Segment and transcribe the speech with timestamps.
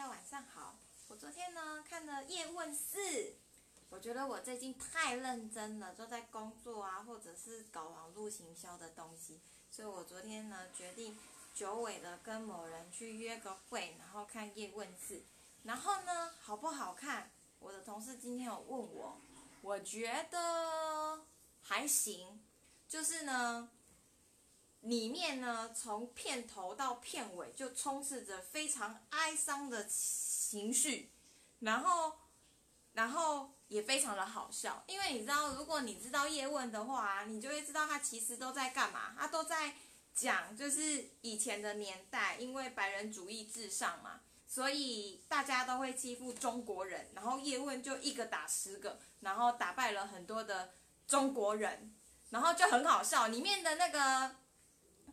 [0.00, 0.76] 大家晚上好。
[1.08, 2.98] 我昨天呢看了《叶问四》，
[3.90, 11.18] 我觉得我最近太认真了，都在工作啊，或者是搞网络行销的东西，所以我昨天呢决定
[11.54, 15.16] 久违的跟某人去约个会，然后看《叶问四》。
[15.64, 17.30] 然后呢好不好看？
[17.58, 19.20] 我的同事今天有问我，
[19.60, 21.26] 我觉得
[21.60, 22.42] 还行，
[22.88, 23.68] 就是呢。
[24.82, 31.10] 里面呢，从片头到片尾就充斥着非常哀伤的情绪，
[31.58, 32.14] 然后，
[32.94, 34.82] 然后也非常的好笑。
[34.86, 39.14] 因为你知道，如果你知道叶问的话，你就会知道他其实都在干嘛。
[39.18, 39.74] 他都在
[40.14, 47.10] 讲，就是以前的年代，因为白人主义至上嘛，所以大家都会欺负中国人。
[47.14, 50.72] 然后叶问就一个打十个，然后打败了很多的
[51.06, 51.94] 中国人，
[52.30, 53.26] 然后就很好笑。
[53.26, 54.39] 里面的那个。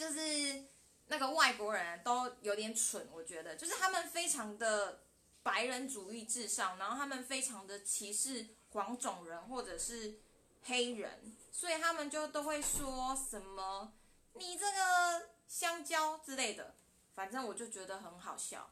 [0.00, 0.64] 就是
[1.08, 5.02] 那个外国人都有点蠢，我觉得，就是他们非常的
[5.42, 10.18] 白人主义至上，然后他们非常的歧视黄种人或者是
[10.62, 13.92] 黑人，所以他们就都会说什么
[14.32, 16.74] “你这个香蕉”之类的，
[17.14, 18.70] 反正我就觉得很好笑。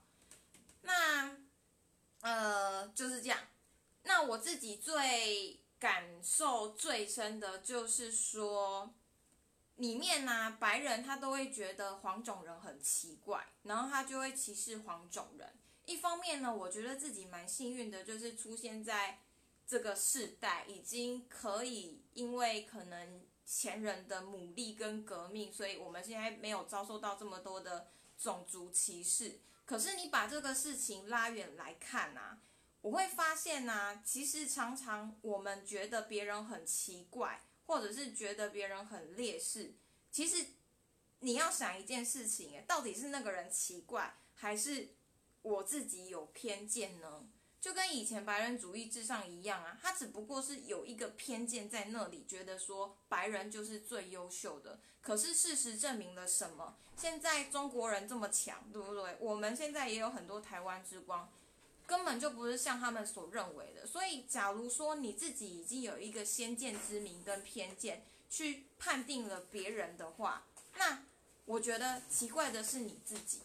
[0.80, 1.36] 那
[2.22, 3.38] 呃就是这样。
[4.04, 8.94] 那我自己最感受最深的就是说。
[9.78, 15.58] 里面呢，白人他都会觉得黄种人很奇怪，然后他就会歧视黄种人。
[15.86, 19.20] 一方面呢，我觉得自己蛮幸运的，就是出现在
[19.66, 29.40] 这个世代，已经可以因为可能前人的努力跟革命，所以我们现在没有遭受到这么多的种族歧视。
[29.64, 32.40] 可是你把这个事情拉远来看啊，
[32.80, 37.42] 我会发现呢，其实常常我们觉得别人很奇怪。
[37.68, 39.74] 或者是觉得别人很劣势，
[40.10, 40.42] 其实
[41.20, 44.88] 你要想一件事情，到底是那个人奇怪，还是
[45.42, 47.28] 我自己有偏见呢？
[47.60, 54.80] 就跟以前白人主义至上一样啊，他只不过是有一个偏见在那里，觉得说白人就是最优秀的。
[55.02, 56.78] 可是事实证明了什么？
[56.96, 59.14] 现在中国人这么强，对不对？
[59.20, 61.30] 我们现在也有很多台湾之光。
[61.88, 70.44] 根本就不是像他们所认为的，所以假如说你自己已经有一个先见之明跟偏见去判定了别人的话，
[70.76, 71.02] 那
[71.46, 73.40] 我觉得奇怪的是你自己。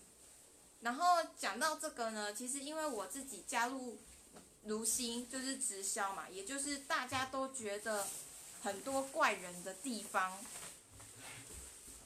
[0.82, 3.98] 然后讲到这个呢，其实因为我自己加入
[4.66, 8.06] 如新就是直销嘛，也就是大家都觉得
[8.62, 10.38] 很多怪人的地方。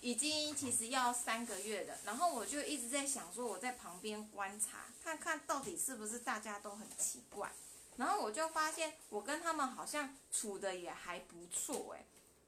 [0.01, 7.51] 已经其实要三个月的，然后我就一直在想说，我在旁边观察，看看到底是不是大家都很奇怪。
[7.97, 12.05] 然后我就发现，我跟他们好像处的也还不错诶。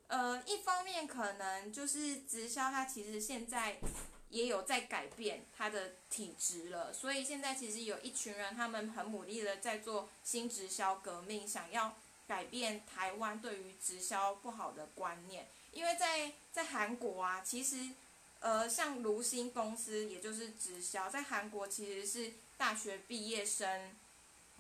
[0.08, 3.78] 呃，一方面可能就是直销，它其实现在
[4.30, 11.96] 也有在改变它的体质了，所以现在其实有一群人，他们很努力的在做新直销革命，想要
[12.28, 15.48] 改变台湾对于直销不好的观念。
[15.72, 17.88] 因为在在韩国啊，其实，
[18.42, 23.96] 呃，像卢新公司，也就是直销，在韩国其实是大学毕业生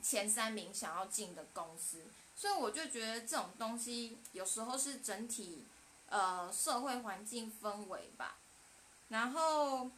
[0.02, 2.06] 前三名想要进的公司，
[2.38, 5.66] 所以我就觉得这种东西有时候是整体
[6.08, 8.38] 呃社会环境氛围吧。
[9.10, 9.92] 然后，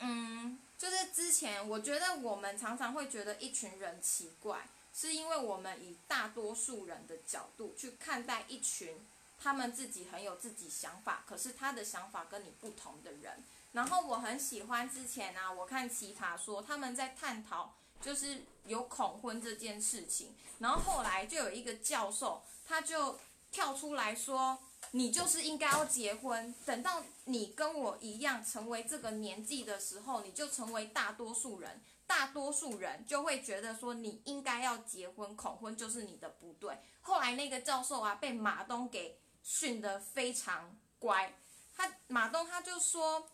[0.00, 8.94] 嗯，就是之前我觉得我们常常会觉得一群人奇怪，是因为我们以大多数人的角度去看待一群。
[9.38, 13.44] 他们自己很有自己想法，可是他的想法跟你不同的人。
[13.72, 20.34] 然后我很喜欢之前啊，我看奇塔说他们在探讨就是有恐婚这件事情。
[20.60, 23.18] 然后后来就有一个教授，他就
[23.50, 24.58] 跳出来说
[24.92, 31.82] ：“你就是应该要结婚，等到你跟我一样成为这个年纪的时候，你就成为大多数人。
[32.06, 39.18] 大多数人就会觉得说你应该要结婚，恐婚就是你的不对。”后来那个教授啊，被马东给。
[39.44, 41.38] 训得非常乖，
[41.76, 43.28] 他马东他就说，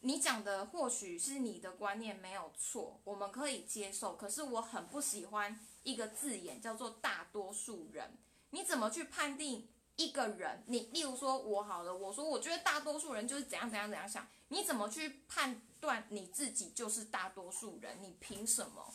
[0.00, 4.14] 你讲的或许是你的观念没有错，我们可以接受。
[4.14, 8.18] 可是我很不喜欢一个字眼叫做大多数人。
[8.50, 9.66] 你怎么去判定
[9.96, 10.62] 一个人？
[10.66, 18.02] 你例如说我好了，我说我觉得大多数人就是怎样怎样怎样想，你怎么去判断你自己就是大多数人？
[18.02, 18.92] 你凭什么？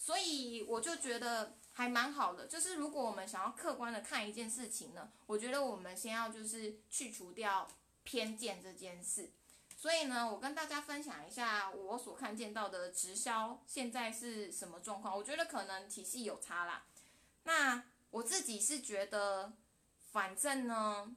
[0.00, 7.68] 所以我就觉得还蛮好的，就是如果我们想要客观的看一件事情呢，我觉得我们先要就是去除掉
[8.04, 9.32] 偏见这件事。
[9.76, 15.16] 所以呢，我跟大家分享一下我所看见到的直销现在是什么状况。
[15.16, 16.86] 我觉得可能体系有差啦。
[17.42, 19.52] 那我自己是觉得，
[20.12, 21.14] 反正呢，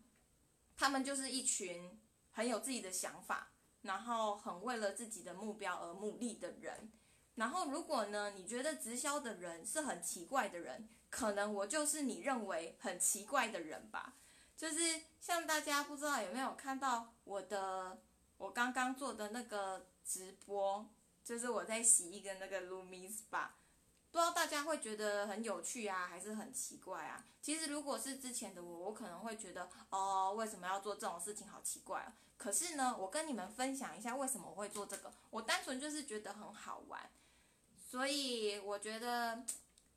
[0.75, 1.99] 他们就是一群
[2.31, 3.51] 很有自己的想法，
[3.83, 6.91] 然后很为了自己的目标而努力的人。
[7.35, 14.13] 然后如果呢，你觉得直销的人是很奇怪的人，可能我就是你认为很奇怪的人吧。
[14.57, 17.97] 就是像大家不知道有没有看到我的
[18.37, 20.85] 我刚刚做的那个直播，
[21.23, 23.55] 就是我在洗一个那个 Lumis 吧。
[24.11, 27.25] 不知道大家会觉得很有趣啊，还是很奇怪啊？
[27.41, 32.13] 其实如果是之前的我，我可能会觉得哦，为什么要做这种事情，好奇怪啊。
[32.37, 37.09] 可是呢，我跟你们分享一下为什么我会做这个，我单纯就是觉得很好玩。
[37.91, 39.43] 所以我觉得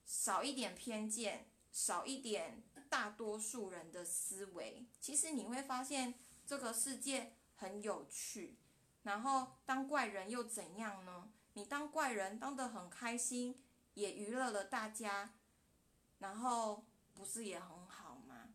[0.04, 2.60] 少一点偏见，少一点
[2.90, 6.14] 大多数人的思维，其实你会发现
[6.44, 8.56] 这个世界很有趣。
[9.04, 11.30] 然后当怪人又怎样呢？
[11.52, 13.60] 你当怪人当得很开心。
[13.94, 15.34] 也娱乐了大家，
[16.18, 18.48] 然后不是也很好吗？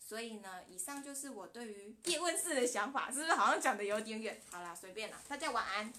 [0.00, 4.40] 所以呢，以上就是我对于叶问四的想法，是不是好像讲的有点远？
[4.50, 5.92] 好啦，随便啦，大家晚安。